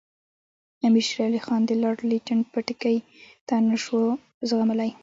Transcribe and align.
امیر 0.87 1.05
شېر 1.09 1.23
علي 1.29 1.41
خان 1.45 1.61
د 1.65 1.71
لارډ 1.81 1.99
لیټن 2.09 2.39
پټکې 2.51 2.95
نه 3.69 3.77
شو 3.83 3.99
زغملای. 4.49 4.91